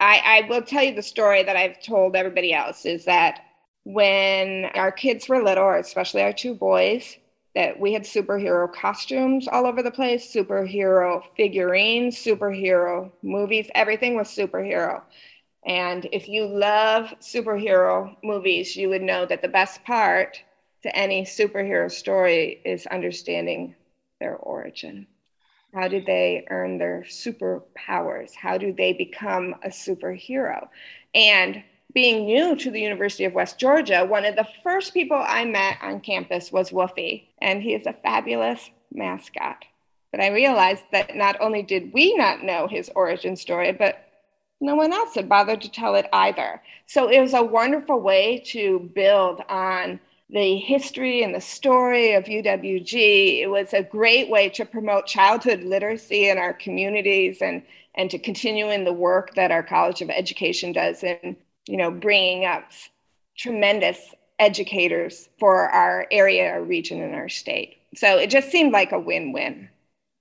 I, 0.00 0.42
I 0.44 0.48
will 0.48 0.62
tell 0.62 0.82
you 0.82 0.94
the 0.94 1.02
story 1.02 1.42
that 1.42 1.56
I've 1.56 1.82
told 1.82 2.16
everybody 2.16 2.52
else 2.52 2.84
is 2.84 3.04
that 3.04 3.40
when 3.84 4.66
our 4.74 4.92
kids 4.92 5.28
were 5.28 5.42
little, 5.42 5.70
especially 5.70 6.22
our 6.22 6.32
two 6.32 6.54
boys, 6.54 7.16
that 7.54 7.78
we 7.78 7.92
had 7.92 8.02
superhero 8.02 8.72
costumes 8.72 9.48
all 9.48 9.66
over 9.66 9.82
the 9.82 9.90
place, 9.90 10.32
superhero 10.32 11.22
figurines, 11.36 12.16
superhero 12.16 13.10
movies, 13.22 13.68
everything 13.74 14.14
was 14.14 14.28
superhero. 14.28 15.02
And 15.66 16.08
if 16.12 16.28
you 16.28 16.46
love 16.46 17.12
superhero 17.20 18.16
movies, 18.22 18.76
you 18.76 18.88
would 18.88 19.02
know 19.02 19.26
that 19.26 19.42
the 19.42 19.48
best 19.48 19.84
part 19.84 20.38
to 20.82 20.96
any 20.96 21.24
superhero 21.24 21.90
story 21.90 22.60
is 22.64 22.86
understanding 22.86 23.74
their 24.20 24.36
origin. 24.36 25.06
How 25.74 25.88
did 25.88 26.06
they 26.06 26.46
earn 26.50 26.78
their 26.78 27.04
superpowers? 27.08 28.34
How 28.34 28.58
do 28.58 28.72
they 28.72 28.92
become 28.92 29.54
a 29.62 29.68
superhero? 29.68 30.68
And 31.14 31.62
being 31.92 32.26
new 32.26 32.56
to 32.56 32.70
the 32.70 32.80
University 32.80 33.24
of 33.24 33.34
West 33.34 33.58
Georgia, 33.58 34.04
one 34.04 34.24
of 34.24 34.36
the 34.36 34.46
first 34.62 34.94
people 34.94 35.16
I 35.16 35.44
met 35.44 35.78
on 35.82 36.00
campus 36.00 36.52
was 36.52 36.72
Wolfie, 36.72 37.30
and 37.40 37.62
he 37.62 37.74
is 37.74 37.86
a 37.86 37.92
fabulous 37.92 38.70
mascot. 38.92 39.64
But 40.10 40.20
I 40.20 40.28
realized 40.28 40.84
that 40.92 41.16
not 41.16 41.40
only 41.40 41.62
did 41.62 41.92
we 41.92 42.14
not 42.14 42.42
know 42.42 42.66
his 42.66 42.90
origin 42.94 43.36
story, 43.36 43.72
but 43.72 44.06
no 44.60 44.74
one 44.74 44.92
else 44.92 45.14
had 45.14 45.28
bothered 45.28 45.62
to 45.62 45.70
tell 45.70 45.94
it 45.94 46.08
either. 46.12 46.60
So 46.86 47.08
it 47.08 47.20
was 47.20 47.34
a 47.34 47.42
wonderful 47.42 48.00
way 48.00 48.42
to 48.46 48.90
build 48.94 49.40
on 49.48 50.00
the 50.28 50.56
history 50.56 51.22
and 51.22 51.34
the 51.34 51.40
story 51.40 52.12
of 52.12 52.24
UWG. 52.24 53.40
It 53.40 53.48
was 53.48 53.72
a 53.72 53.82
great 53.82 54.28
way 54.28 54.48
to 54.50 54.64
promote 54.64 55.06
childhood 55.06 55.62
literacy 55.62 56.28
in 56.28 56.38
our 56.38 56.52
communities 56.52 57.40
and, 57.40 57.62
and 57.94 58.10
to 58.10 58.18
continue 58.18 58.70
in 58.70 58.84
the 58.84 58.92
work 58.92 59.34
that 59.34 59.50
our 59.50 59.62
College 59.62 60.02
of 60.02 60.10
Education 60.10 60.72
does 60.72 61.02
in, 61.02 61.36
you 61.66 61.76
know, 61.76 61.90
bringing 61.90 62.44
up 62.44 62.64
tremendous 63.36 63.98
educators 64.38 65.28
for 65.38 65.68
our 65.68 66.06
area, 66.10 66.50
our 66.50 66.62
region, 66.62 67.02
and 67.02 67.14
our 67.14 67.28
state. 67.28 67.76
So 67.94 68.18
it 68.18 68.30
just 68.30 68.50
seemed 68.50 68.72
like 68.72 68.92
a 68.92 68.98
win-win. 68.98 69.68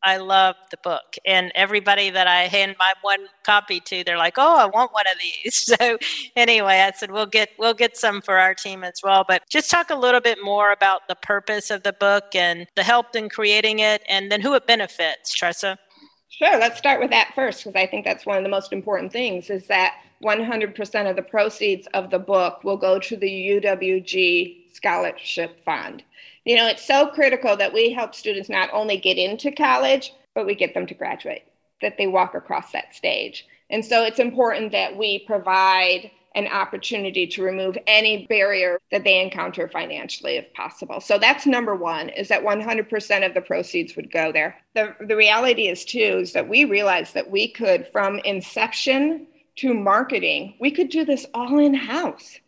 I 0.04 0.18
love 0.18 0.56
the 0.72 0.78
book. 0.78 1.16
And 1.26 1.52
everybody 1.56 2.10
that 2.10 2.28
I 2.28 2.44
hand 2.44 2.76
my 2.80 2.94
one 3.02 3.28
copy 3.46 3.80
to, 3.82 4.04
they're 4.04 4.18
like, 4.18 4.36
"Oh, 4.38 4.58
I 4.58 4.66
want 4.66 4.94
one 4.94 5.06
of 5.08 5.18
these." 5.20 5.70
So 5.80 5.98
anyway, 6.36 6.80
I 6.80 6.92
said 6.92 7.12
we'll 7.12 7.26
get 7.26 7.50
we'll 7.60 7.74
get 7.74 7.98
some 7.98 8.22
for 8.22 8.38
our 8.38 8.54
team 8.56 8.84
as 8.84 9.02
well. 9.04 9.26
But 9.28 9.44
just 9.50 9.70
talk 9.70 9.90
a 9.90 9.96
little 9.96 10.22
bit 10.22 10.40
more 10.44 10.72
about 10.72 11.08
the 11.08 11.16
purpose 11.16 11.70
of 11.70 11.84
the 11.84 11.94
book 11.94 12.34
and 12.34 12.66
the 12.76 12.84
help 12.84 13.16
in 13.16 13.30
creating 13.30 13.80
it, 13.80 14.02
and 14.10 14.32
then 14.32 14.42
who 14.42 14.54
it 14.56 14.66
benefits. 14.68 15.34
Tressa. 15.34 15.78
Sure. 16.40 16.58
Let's 16.58 16.78
start 16.78 17.02
with 17.02 17.10
that 17.10 17.34
first 17.36 17.60
because 17.60 17.76
I 17.76 17.86
think 17.86 18.06
that's 18.06 18.26
one 18.26 18.38
of 18.38 18.44
the 18.44 18.50
most 18.50 18.72
important 18.72 19.12
things. 19.12 19.50
Is 19.50 19.68
that 19.68 19.96
100% 20.24 21.10
of 21.10 21.16
the 21.18 21.22
proceeds 21.22 21.86
of 21.94 22.10
the 22.12 22.20
book 22.20 22.64
will 22.64 22.78
go 22.78 22.98
to 22.98 23.18
the 23.18 23.62
UWG 23.62 24.74
Scholarship 24.74 25.62
Fund. 25.66 26.02
You 26.46 26.56
know, 26.56 26.68
it's 26.68 26.86
so 26.86 27.08
critical 27.08 27.58
that 27.58 27.74
we 27.74 27.92
help 27.92 28.16
students 28.16 28.48
not 28.48 28.70
only 28.72 28.96
get 28.96 29.18
into 29.18 29.52
college, 29.52 30.14
but 30.34 30.46
we 30.46 30.56
get 30.56 30.74
them 30.74 30.88
to 30.88 30.94
graduate, 30.94 31.44
that 31.82 31.98
they 31.98 32.08
walk 32.08 32.34
across 32.36 32.72
that 32.72 32.96
stage. 32.96 33.46
And 33.70 33.84
so 33.84 34.06
it's 34.06 34.20
important 34.20 34.72
that 34.72 34.96
we 34.96 35.20
provide 35.20 36.10
an 36.36 36.48
opportunity 36.48 37.26
to 37.26 37.44
remove 37.44 37.78
any 37.88 38.26
barrier 38.28 38.80
that 38.92 39.04
they 39.04 39.22
encounter 39.22 39.68
financially 39.68 40.38
if 40.38 40.54
possible. 40.54 41.02
So 41.02 41.18
that's 41.18 41.46
number 41.46 41.76
one 41.76 42.10
is 42.10 42.28
that 42.28 42.44
100% 42.44 43.26
of 43.26 43.34
the 43.34 43.42
proceeds 43.42 43.96
would 43.96 44.12
go 44.12 44.32
there. 44.32 44.56
The, 44.76 44.96
the 45.00 45.16
reality 45.16 45.68
is 45.68 45.86
too 45.86 46.20
is 46.22 46.34
that 46.34 46.48
we 46.48 46.66
realized 46.66 47.14
that 47.16 47.30
we 47.30 47.48
could 47.48 47.88
from 47.88 48.20
inception 48.20 49.28
to 49.58 49.74
marketing, 49.74 50.56
we 50.60 50.72
could 50.72 50.90
do 50.90 51.04
this 51.04 51.26
all 51.34 51.60
in 51.60 51.74
house. 51.74 52.40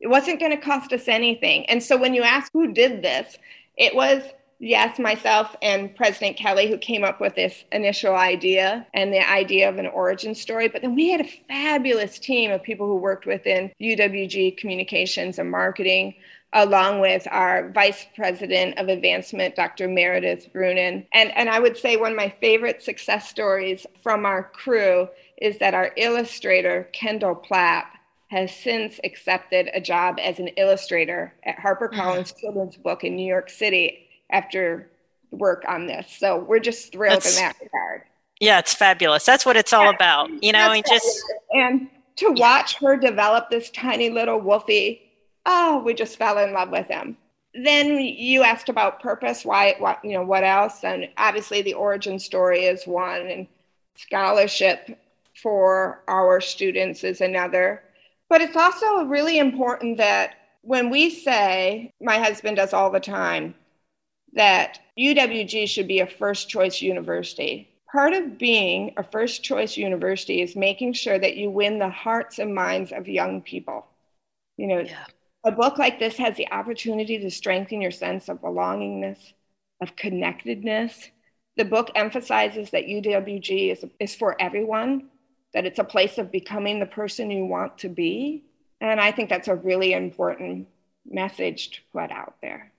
It 0.00 0.08
wasn't 0.08 0.40
going 0.40 0.52
to 0.52 0.62
cost 0.62 0.92
us 0.92 1.08
anything. 1.08 1.66
And 1.66 1.82
so 1.82 1.96
when 1.96 2.14
you 2.14 2.22
ask 2.22 2.52
who 2.52 2.72
did 2.72 3.02
this, 3.02 3.38
it 3.76 3.94
was, 3.94 4.22
yes, 4.62 4.98
myself 4.98 5.54
and 5.60 5.94
President 5.94 6.36
Kelly 6.36 6.68
who 6.68 6.78
came 6.78 7.04
up 7.04 7.20
with 7.20 7.34
this 7.34 7.64
initial 7.72 8.14
idea 8.14 8.86
and 8.94 9.12
the 9.12 9.28
idea 9.28 9.68
of 9.68 9.78
an 9.78 9.86
origin 9.88 10.34
story. 10.34 10.68
But 10.68 10.82
then 10.82 10.94
we 10.94 11.10
had 11.10 11.20
a 11.20 11.28
fabulous 11.48 12.18
team 12.18 12.50
of 12.50 12.62
people 12.62 12.86
who 12.86 12.96
worked 12.96 13.26
within 13.26 13.72
UWG 13.80 14.56
communications 14.56 15.38
and 15.38 15.50
marketing 15.50 16.14
along 16.54 17.00
with 17.00 17.26
our 17.30 17.70
vice 17.70 18.06
president 18.14 18.78
of 18.78 18.88
advancement, 18.88 19.56
Dr. 19.56 19.88
Meredith 19.88 20.52
Brunin. 20.52 21.06
And, 21.14 21.34
and 21.34 21.48
I 21.48 21.58
would 21.58 21.78
say 21.78 21.96
one 21.96 22.12
of 22.12 22.16
my 22.16 22.34
favorite 22.40 22.82
success 22.82 23.28
stories 23.28 23.86
from 24.02 24.26
our 24.26 24.44
crew 24.44 25.08
is 25.40 25.58
that 25.58 25.74
our 25.74 25.92
illustrator, 25.96 26.88
Kendall 26.92 27.34
Plapp, 27.34 27.86
has 28.28 28.54
since 28.54 29.00
accepted 29.02 29.70
a 29.74 29.80
job 29.80 30.18
as 30.22 30.38
an 30.38 30.48
illustrator 30.48 31.34
at 31.42 31.56
HarperCollins 31.56 31.92
mm-hmm. 31.92 32.40
Children's 32.40 32.76
Book 32.76 33.02
in 33.02 33.16
New 33.16 33.26
York 33.26 33.50
City 33.50 34.08
after 34.32 34.90
work 35.30 35.64
on 35.68 35.86
this. 35.86 36.06
So 36.18 36.38
we're 36.38 36.60
just 36.60 36.92
thrilled 36.92 37.22
That's, 37.22 37.36
in 37.36 37.44
that 37.44 37.56
regard. 37.60 38.02
Yeah, 38.40 38.58
it's 38.58 38.74
fabulous. 38.74 39.24
That's 39.24 39.46
what 39.46 39.56
it's 39.56 39.72
all 39.72 39.88
about. 39.88 40.30
You 40.42 40.52
know, 40.52 40.72
and 40.72 40.84
just 40.84 41.22
and 41.52 41.88
to 42.16 42.30
watch 42.32 42.76
her 42.76 42.96
develop 42.96 43.50
this 43.50 43.70
tiny 43.70 44.10
little 44.10 44.40
wolfie, 44.40 45.02
oh, 45.46 45.82
we 45.84 45.94
just 45.94 46.18
fell 46.18 46.38
in 46.38 46.52
love 46.52 46.70
with 46.70 46.88
him. 46.88 47.16
Then 47.54 47.98
you 47.98 48.42
asked 48.42 48.68
about 48.68 49.00
purpose, 49.00 49.44
why, 49.44 49.74
what, 49.78 50.02
you 50.04 50.12
know, 50.14 50.24
what 50.24 50.42
else? 50.42 50.84
And 50.84 51.08
obviously, 51.18 51.62
the 51.62 51.74
origin 51.74 52.18
story 52.18 52.64
is 52.64 52.86
one, 52.86 53.26
and 53.26 53.46
scholarship 53.94 54.98
for 55.40 56.02
our 56.08 56.40
students 56.40 57.04
is 57.04 57.20
another. 57.20 57.82
But 58.28 58.40
it's 58.40 58.56
also 58.56 59.04
really 59.04 59.38
important 59.38 59.98
that 59.98 60.34
when 60.62 60.88
we 60.88 61.10
say, 61.10 61.92
my 62.00 62.18
husband 62.18 62.56
does 62.56 62.72
all 62.72 62.90
the 62.90 63.00
time, 63.00 63.54
that 64.34 64.80
UWG 64.98 65.68
should 65.68 65.88
be 65.88 66.00
a 66.00 66.06
first 66.06 66.48
choice 66.48 66.80
university. 66.80 67.68
Part 67.90 68.14
of 68.14 68.38
being 68.38 68.94
a 68.96 69.02
first 69.02 69.42
choice 69.42 69.76
university 69.76 70.40
is 70.40 70.56
making 70.56 70.94
sure 70.94 71.18
that 71.18 71.36
you 71.36 71.50
win 71.50 71.78
the 71.78 71.90
hearts 71.90 72.38
and 72.38 72.54
minds 72.54 72.92
of 72.92 73.08
young 73.08 73.42
people. 73.42 73.86
You 74.56 74.66
know, 74.66 74.80
yeah. 74.80 75.04
a 75.44 75.52
book 75.52 75.78
like 75.78 75.98
this 75.98 76.16
has 76.16 76.36
the 76.36 76.50
opportunity 76.50 77.18
to 77.18 77.30
strengthen 77.30 77.82
your 77.82 77.90
sense 77.90 78.28
of 78.28 78.40
belongingness, 78.40 79.18
of 79.80 79.96
connectedness. 79.96 81.10
The 81.56 81.66
book 81.66 81.90
emphasizes 81.94 82.70
that 82.70 82.86
UWG 82.86 83.72
is, 83.72 83.84
is 84.00 84.14
for 84.14 84.40
everyone, 84.40 85.10
that 85.52 85.66
it's 85.66 85.78
a 85.78 85.84
place 85.84 86.16
of 86.16 86.32
becoming 86.32 86.80
the 86.80 86.86
person 86.86 87.30
you 87.30 87.44
want 87.44 87.78
to 87.78 87.90
be. 87.90 88.44
And 88.80 88.98
I 89.00 89.12
think 89.12 89.28
that's 89.28 89.48
a 89.48 89.54
really 89.54 89.92
important 89.92 90.68
message 91.04 91.72
to 91.72 91.80
put 91.92 92.10
out 92.10 92.36
there. 92.40 92.71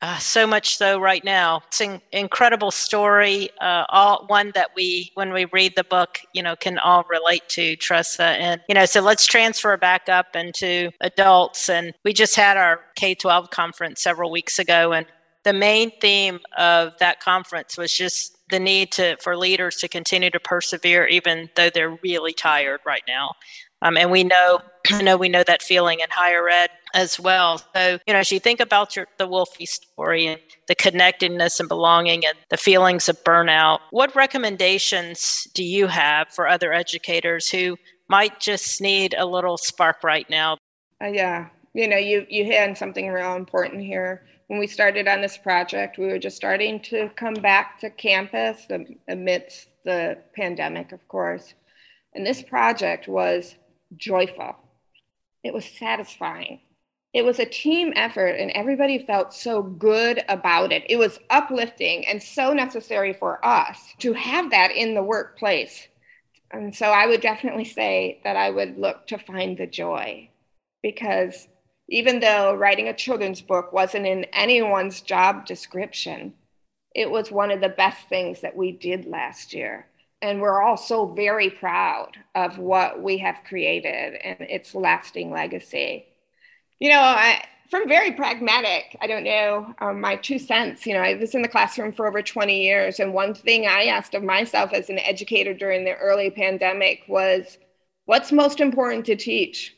Uh, 0.00 0.16
so 0.18 0.46
much 0.46 0.76
so 0.76 1.00
right 1.00 1.24
now. 1.24 1.60
It's 1.66 1.80
an 1.80 2.00
incredible 2.12 2.70
story. 2.70 3.50
Uh, 3.60 3.84
all 3.88 4.26
one 4.28 4.52
that 4.54 4.70
we, 4.76 5.10
when 5.14 5.32
we 5.32 5.46
read 5.46 5.74
the 5.74 5.82
book, 5.82 6.20
you 6.32 6.42
know, 6.42 6.54
can 6.54 6.78
all 6.78 7.04
relate 7.10 7.48
to 7.50 7.74
Tressa. 7.74 8.22
And 8.22 8.60
you 8.68 8.76
know, 8.76 8.84
so 8.84 9.00
let's 9.00 9.26
transfer 9.26 9.76
back 9.76 10.08
up 10.08 10.36
into 10.36 10.92
adults. 11.00 11.68
And 11.68 11.94
we 12.04 12.12
just 12.12 12.36
had 12.36 12.56
our 12.56 12.80
K 12.94 13.16
twelve 13.16 13.50
conference 13.50 14.00
several 14.00 14.30
weeks 14.30 14.60
ago, 14.60 14.92
and 14.92 15.04
the 15.42 15.52
main 15.52 15.90
theme 15.98 16.40
of 16.56 16.96
that 16.98 17.20
conference 17.20 17.76
was 17.76 17.92
just 17.92 18.36
the 18.50 18.60
need 18.60 18.92
to 18.92 19.16
for 19.16 19.36
leaders 19.36 19.76
to 19.76 19.88
continue 19.88 20.30
to 20.30 20.40
persevere 20.40 21.06
even 21.06 21.50
though 21.54 21.70
they're 21.70 21.98
really 22.02 22.32
tired 22.32 22.80
right 22.86 23.02
now 23.06 23.32
um, 23.82 23.96
and 23.96 24.10
we 24.10 24.24
know 24.24 24.60
I 24.90 25.02
know 25.02 25.16
we 25.16 25.28
know 25.28 25.44
that 25.46 25.62
feeling 25.62 26.00
in 26.00 26.06
higher 26.10 26.48
ed 26.48 26.70
as 26.94 27.18
well. 27.18 27.58
So, 27.74 27.98
you 28.06 28.12
know, 28.12 28.20
as 28.20 28.32
you 28.32 28.40
think 28.40 28.60
about 28.60 28.96
your, 28.96 29.06
the 29.18 29.26
Wolfie 29.26 29.66
story 29.66 30.26
and 30.26 30.40
the 30.66 30.74
connectedness 30.74 31.60
and 31.60 31.68
belonging 31.68 32.24
and 32.24 32.34
the 32.50 32.56
feelings 32.56 33.08
of 33.08 33.22
burnout, 33.24 33.80
what 33.90 34.14
recommendations 34.14 35.46
do 35.54 35.64
you 35.64 35.86
have 35.86 36.28
for 36.28 36.48
other 36.48 36.72
educators 36.72 37.50
who 37.50 37.76
might 38.08 38.40
just 38.40 38.80
need 38.80 39.14
a 39.18 39.26
little 39.26 39.56
spark 39.56 40.02
right 40.02 40.28
now? 40.30 40.56
Uh, 41.02 41.06
yeah, 41.06 41.48
you 41.74 41.86
know, 41.86 41.96
you 41.96 42.26
you 42.28 42.44
hit 42.44 42.68
on 42.68 42.74
something 42.74 43.08
real 43.08 43.34
important 43.34 43.82
here 43.82 44.24
when 44.48 44.58
we 44.58 44.66
started 44.66 45.06
on 45.06 45.20
this 45.20 45.36
project, 45.36 45.98
we 45.98 46.06
were 46.06 46.18
just 46.18 46.36
starting 46.36 46.80
to 46.80 47.10
come 47.16 47.34
back 47.34 47.78
to 47.80 47.90
campus 47.90 48.66
amidst 49.06 49.68
the 49.84 50.18
pandemic, 50.34 50.92
of 50.92 51.06
course. 51.06 51.54
And 52.14 52.26
this 52.26 52.42
project 52.42 53.08
was 53.08 53.54
joyful, 53.96 54.56
it 55.44 55.54
was 55.54 55.64
satisfying. 55.64 56.60
It 57.14 57.24
was 57.24 57.38
a 57.38 57.46
team 57.46 57.92
effort, 57.96 58.36
and 58.38 58.50
everybody 58.50 58.98
felt 58.98 59.32
so 59.32 59.62
good 59.62 60.22
about 60.28 60.72
it. 60.72 60.84
It 60.88 60.96
was 60.96 61.18
uplifting 61.30 62.06
and 62.06 62.22
so 62.22 62.52
necessary 62.52 63.14
for 63.14 63.44
us 63.44 63.94
to 63.98 64.12
have 64.12 64.50
that 64.50 64.72
in 64.72 64.94
the 64.94 65.02
workplace. 65.02 65.88
And 66.50 66.74
so 66.74 66.86
I 66.86 67.06
would 67.06 67.20
definitely 67.20 67.64
say 67.64 68.20
that 68.24 68.36
I 68.36 68.50
would 68.50 68.78
look 68.78 69.06
to 69.08 69.18
find 69.18 69.56
the 69.56 69.66
joy 69.66 70.30
because 70.82 71.48
even 71.88 72.20
though 72.20 72.54
writing 72.54 72.88
a 72.88 72.94
children's 72.94 73.40
book 73.40 73.72
wasn't 73.72 74.06
in 74.06 74.24
anyone's 74.32 75.00
job 75.00 75.46
description, 75.46 76.34
it 76.94 77.10
was 77.10 77.30
one 77.30 77.50
of 77.50 77.60
the 77.60 77.68
best 77.68 78.08
things 78.08 78.40
that 78.42 78.56
we 78.56 78.72
did 78.72 79.06
last 79.06 79.54
year. 79.54 79.86
And 80.20 80.40
we're 80.40 80.62
all 80.62 80.76
so 80.76 81.06
very 81.06 81.48
proud 81.48 82.16
of 82.34 82.58
what 82.58 83.02
we 83.02 83.18
have 83.18 83.44
created 83.46 84.14
and 84.22 84.40
its 84.40 84.74
lasting 84.74 85.30
legacy. 85.30 86.06
You 86.80 86.90
know, 86.90 87.00
I, 87.00 87.44
from 87.70 87.88
very 87.88 88.12
pragmatic. 88.12 88.96
I 89.00 89.06
don't 89.06 89.24
know 89.24 89.74
um, 89.80 90.00
my 90.00 90.16
two 90.16 90.38
cents. 90.38 90.86
You 90.86 90.94
know, 90.94 91.00
I 91.00 91.14
was 91.14 91.34
in 91.34 91.42
the 91.42 91.48
classroom 91.48 91.92
for 91.92 92.06
over 92.06 92.22
20 92.22 92.62
years, 92.62 93.00
and 93.00 93.12
one 93.12 93.34
thing 93.34 93.66
I 93.66 93.86
asked 93.86 94.14
of 94.14 94.22
myself 94.22 94.72
as 94.72 94.88
an 94.88 94.98
educator 94.98 95.54
during 95.54 95.84
the 95.84 95.96
early 95.96 96.30
pandemic 96.30 97.02
was, 97.08 97.58
"What's 98.06 98.32
most 98.32 98.60
important 98.60 99.06
to 99.06 99.16
teach?" 99.16 99.74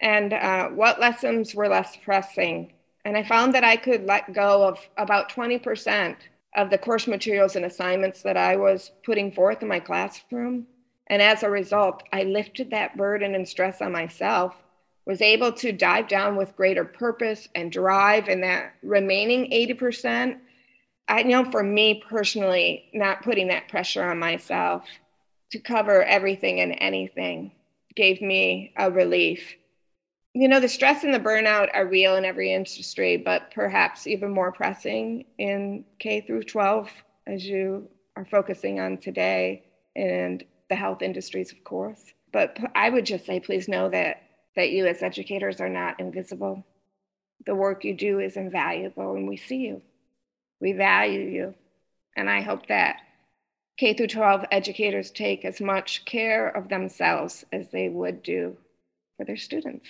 and 0.00 0.32
uh, 0.32 0.68
what 0.68 1.00
lessons 1.00 1.54
were 1.54 1.68
less 1.68 1.96
pressing. 1.96 2.72
And 3.04 3.16
I 3.16 3.22
found 3.22 3.54
that 3.54 3.64
I 3.64 3.76
could 3.76 4.06
let 4.06 4.32
go 4.32 4.66
of 4.66 4.78
about 4.96 5.30
20% 5.30 6.16
of 6.56 6.70
the 6.70 6.78
course 6.78 7.06
materials 7.06 7.56
and 7.56 7.64
assignments 7.64 8.22
that 8.22 8.36
I 8.36 8.56
was 8.56 8.90
putting 9.04 9.32
forth 9.32 9.62
in 9.62 9.68
my 9.68 9.80
classroom. 9.80 10.66
And 11.06 11.22
as 11.22 11.42
a 11.42 11.50
result, 11.50 12.02
I 12.12 12.24
lifted 12.24 12.70
that 12.70 12.96
burden 12.96 13.34
and 13.34 13.48
stress 13.48 13.80
on 13.80 13.92
myself, 13.92 14.54
was 15.10 15.20
able 15.20 15.50
to 15.50 15.72
dive 15.72 16.06
down 16.06 16.36
with 16.36 16.54
greater 16.56 16.84
purpose 16.84 17.48
and 17.56 17.72
drive 17.72 18.28
in 18.28 18.40
that 18.42 18.74
remaining 18.82 19.50
80%. 19.50 20.38
I 21.08 21.24
know 21.24 21.44
for 21.50 21.64
me 21.64 22.02
personally, 22.08 22.88
not 22.94 23.22
putting 23.22 23.48
that 23.48 23.66
pressure 23.68 24.04
on 24.04 24.20
myself 24.20 24.84
to 25.50 25.58
cover 25.58 26.04
everything 26.04 26.60
and 26.60 26.76
anything 26.80 27.50
gave 27.96 28.22
me 28.22 28.72
a 28.76 28.88
relief 28.88 29.56
you 30.32 30.46
know, 30.46 30.60
the 30.60 30.68
stress 30.68 31.02
and 31.02 31.12
the 31.12 31.18
burnout 31.18 31.70
are 31.74 31.86
real 31.86 32.14
in 32.14 32.24
every 32.24 32.52
industry, 32.52 33.16
but 33.16 33.50
perhaps 33.52 34.06
even 34.06 34.30
more 34.30 34.52
pressing 34.52 35.24
in 35.38 35.84
K 35.98 36.20
through 36.20 36.44
12, 36.44 36.88
as 37.26 37.44
you 37.44 37.88
are 38.14 38.24
focusing 38.24 38.78
on 38.78 38.96
today, 38.98 39.64
and 39.96 40.44
the 40.68 40.76
health 40.76 41.02
industries, 41.02 41.50
of 41.50 41.64
course. 41.64 42.14
But 42.32 42.56
I 42.76 42.90
would 42.90 43.06
just 43.06 43.26
say, 43.26 43.40
please 43.40 43.66
know 43.66 43.88
that 43.88 44.22
that 44.60 44.72
you 44.72 44.86
as 44.86 45.02
educators 45.02 45.58
are 45.58 45.70
not 45.70 45.98
invisible. 45.98 46.62
The 47.46 47.54
work 47.54 47.82
you 47.82 47.94
do 47.94 48.20
is 48.20 48.36
invaluable, 48.36 49.14
and 49.14 49.26
we 49.26 49.38
see 49.38 49.56
you. 49.56 49.80
We 50.60 50.74
value 50.74 51.22
you, 51.22 51.54
and 52.14 52.28
I 52.28 52.42
hope 52.42 52.66
that 52.66 52.96
K 53.78 53.94
through 53.94 54.08
12 54.08 54.44
educators 54.50 55.10
take 55.10 55.46
as 55.46 55.62
much 55.62 56.04
care 56.04 56.46
of 56.46 56.68
themselves 56.68 57.46
as 57.50 57.70
they 57.70 57.88
would 57.88 58.22
do 58.22 58.58
for 59.16 59.24
their 59.24 59.38
students. 59.38 59.86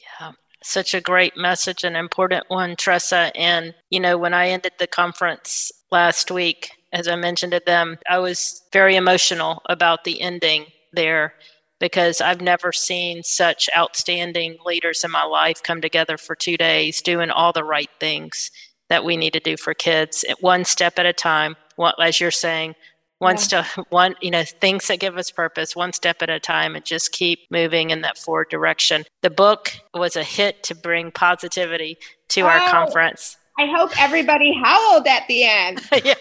Yeah, 0.00 0.32
such 0.64 0.92
a 0.92 1.00
great 1.00 1.36
message, 1.36 1.84
an 1.84 1.94
important 1.94 2.46
one, 2.48 2.74
Tressa. 2.74 3.30
And, 3.36 3.72
you 3.90 4.00
know, 4.00 4.18
when 4.18 4.34
I 4.34 4.48
ended 4.48 4.72
the 4.80 4.88
conference 4.88 5.70
last 5.92 6.32
week, 6.32 6.72
as 6.92 7.06
I 7.06 7.14
mentioned 7.14 7.52
to 7.52 7.62
them, 7.64 7.98
I 8.10 8.18
was 8.18 8.64
very 8.72 8.96
emotional 8.96 9.62
about 9.66 10.02
the 10.02 10.20
ending 10.20 10.66
there 10.92 11.34
because 11.78 12.20
I've 12.20 12.40
never 12.40 12.72
seen 12.72 13.22
such 13.22 13.68
outstanding 13.76 14.56
leaders 14.64 15.04
in 15.04 15.10
my 15.10 15.24
life 15.24 15.62
come 15.62 15.80
together 15.80 16.16
for 16.16 16.34
two 16.34 16.56
days 16.56 17.02
doing 17.02 17.30
all 17.30 17.52
the 17.52 17.64
right 17.64 17.90
things 18.00 18.50
that 18.88 19.04
we 19.04 19.16
need 19.16 19.32
to 19.32 19.40
do 19.40 19.56
for 19.56 19.74
kids, 19.74 20.24
eh, 20.28 20.34
one 20.40 20.64
step 20.64 20.98
at 20.98 21.06
a 21.06 21.12
time. 21.12 21.56
What, 21.76 21.96
as 22.00 22.20
you're 22.20 22.30
saying, 22.30 22.74
one 23.18 23.36
yeah. 23.36 23.40
step 23.40 23.66
one 23.90 24.14
you 24.20 24.30
know 24.30 24.44
things 24.44 24.86
that 24.88 25.00
give 25.00 25.16
us 25.16 25.30
purpose 25.30 25.74
one 25.74 25.92
step 25.92 26.16
at 26.20 26.30
a 26.30 26.40
time 26.40 26.74
and 26.76 26.84
just 26.84 27.12
keep 27.12 27.40
moving 27.50 27.90
in 27.90 28.02
that 28.02 28.18
forward 28.18 28.48
direction 28.50 29.04
the 29.22 29.30
book 29.30 29.72
was 29.94 30.16
a 30.16 30.24
hit 30.24 30.62
to 30.62 30.74
bring 30.74 31.10
positivity 31.10 31.96
to 32.28 32.42
oh, 32.42 32.46
our 32.46 32.60
conference 32.70 33.36
i 33.58 33.66
hope 33.66 33.90
everybody 34.00 34.52
howled 34.62 35.06
at 35.06 35.26
the 35.28 35.44
end 35.44 35.80
yeah 36.04 36.14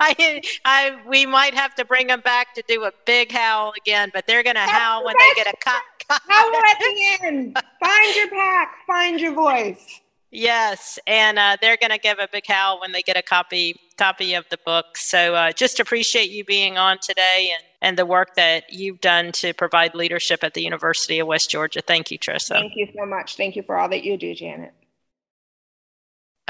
I, 0.00 0.42
I 0.64 0.96
we 1.06 1.26
might 1.26 1.54
have 1.54 1.74
to 1.76 1.84
bring 1.84 2.08
them 2.08 2.20
back 2.20 2.54
to 2.54 2.62
do 2.66 2.84
a 2.84 2.92
big 3.06 3.32
howl 3.32 3.72
again 3.76 4.10
but 4.12 4.26
they're 4.26 4.42
gonna 4.42 4.60
That's 4.60 4.72
howl 4.72 5.04
when 5.04 5.14
they 5.18 5.42
get 5.42 5.52
a 5.52 5.56
cut 5.58 5.82
howl 6.08 6.54
at 6.54 6.78
the 6.78 7.18
end 7.22 7.58
find 7.80 8.16
your 8.16 8.28
pack 8.28 8.74
find 8.86 9.20
your 9.20 9.32
voice 9.34 10.00
Yes, 10.32 10.98
and 11.08 11.38
uh, 11.38 11.56
they're 11.60 11.76
going 11.76 11.90
to 11.90 11.98
give 11.98 12.18
a 12.20 12.28
big 12.30 12.46
howl 12.46 12.80
when 12.80 12.92
they 12.92 13.02
get 13.02 13.16
a 13.16 13.22
copy 13.22 13.74
copy 13.98 14.34
of 14.34 14.48
the 14.48 14.58
book. 14.64 14.96
So 14.96 15.34
uh, 15.34 15.52
just 15.52 15.80
appreciate 15.80 16.30
you 16.30 16.44
being 16.44 16.78
on 16.78 16.98
today 17.02 17.52
and, 17.52 17.64
and 17.82 17.98
the 17.98 18.06
work 18.06 18.36
that 18.36 18.72
you've 18.72 19.00
done 19.00 19.32
to 19.32 19.52
provide 19.52 19.94
leadership 19.94 20.44
at 20.44 20.54
the 20.54 20.62
University 20.62 21.18
of 21.18 21.26
West 21.26 21.50
Georgia. 21.50 21.82
Thank 21.86 22.10
you, 22.10 22.16
Tressa. 22.16 22.54
Thank 22.54 22.76
you 22.76 22.88
so 22.96 23.04
much. 23.04 23.36
Thank 23.36 23.56
you 23.56 23.62
for 23.62 23.76
all 23.76 23.88
that 23.88 24.04
you 24.04 24.16
do, 24.16 24.34
Janet. 24.34 24.72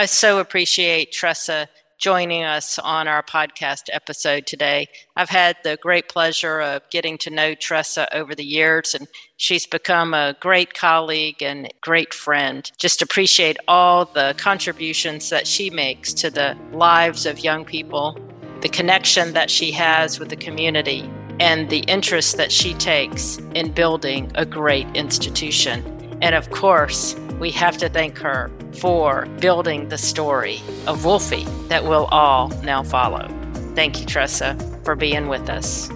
I 0.01 0.07
so 0.07 0.39
appreciate 0.39 1.13
Tressa 1.13 1.69
joining 1.99 2.43
us 2.43 2.79
on 2.79 3.07
our 3.07 3.23
podcast 3.23 3.91
episode 3.93 4.47
today. 4.47 4.87
I've 5.15 5.29
had 5.29 5.59
the 5.63 5.77
great 5.83 6.09
pleasure 6.09 6.59
of 6.59 6.89
getting 6.89 7.19
to 7.19 7.29
know 7.29 7.55
Tressa 7.55 8.09
over 8.17 8.35
the 8.35 8.43
years, 8.43 8.95
and 8.95 9.07
she's 9.37 9.67
become 9.67 10.15
a 10.15 10.35
great 10.41 10.73
colleague 10.73 11.43
and 11.43 11.71
great 11.83 12.15
friend. 12.15 12.73
Just 12.79 13.03
appreciate 13.03 13.59
all 13.69 14.07
the 14.07 14.35
contributions 14.39 15.29
that 15.29 15.47
she 15.47 15.69
makes 15.69 16.15
to 16.15 16.31
the 16.31 16.57
lives 16.73 17.27
of 17.27 17.41
young 17.41 17.67
people, 17.67 18.19
the 18.63 18.71
connection 18.71 19.35
that 19.35 19.51
she 19.51 19.71
has 19.71 20.19
with 20.19 20.31
the 20.31 20.37
community, 20.37 21.03
and 21.41 21.69
the 21.69 21.81
interest 21.81 22.39
that 22.39 22.51
she 22.51 22.73
takes 22.73 23.37
in 23.55 23.71
building 23.73 24.33
a 24.35 24.47
great 24.47 24.87
institution. 24.97 25.85
And 26.23 26.35
of 26.35 26.49
course, 26.49 27.15
we 27.41 27.51
have 27.51 27.79
to 27.79 27.89
thank 27.89 28.19
her 28.19 28.51
for 28.75 29.27
building 29.41 29.89
the 29.89 29.99
story 29.99 30.61
of 30.87 31.05
Wolfie 31.05 31.45
that 31.69 31.85
we'll 31.85 32.05
all 32.07 32.49
now 32.63 32.83
follow. 32.83 33.27
Thank 33.75 33.99
you, 33.99 34.07
Tressa, 34.07 34.57
for 34.85 34.95
being 34.95 35.29
with 35.29 35.49
us. 35.49 35.89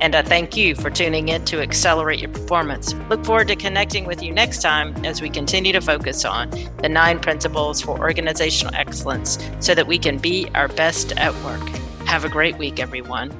And 0.00 0.14
I 0.14 0.22
thank 0.22 0.56
you 0.56 0.74
for 0.74 0.90
tuning 0.90 1.28
in 1.28 1.44
to 1.46 1.60
Accelerate 1.60 2.20
Your 2.20 2.30
Performance. 2.30 2.94
Look 3.08 3.24
forward 3.24 3.48
to 3.48 3.56
connecting 3.56 4.06
with 4.06 4.22
you 4.22 4.32
next 4.32 4.60
time 4.60 5.04
as 5.04 5.22
we 5.22 5.30
continue 5.30 5.72
to 5.72 5.80
focus 5.80 6.24
on 6.24 6.50
the 6.82 6.88
nine 6.88 7.18
principles 7.20 7.80
for 7.80 7.98
organizational 7.98 8.74
excellence 8.74 9.38
so 9.60 9.74
that 9.74 9.86
we 9.86 9.98
can 9.98 10.18
be 10.18 10.48
our 10.54 10.68
best 10.68 11.12
at 11.12 11.34
work. 11.44 11.66
Have 12.06 12.24
a 12.24 12.28
great 12.28 12.58
week, 12.58 12.78
everyone. 12.80 13.32